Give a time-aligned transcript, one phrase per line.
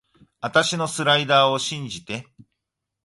[0.39, 2.25] あたしのスライダーを信じて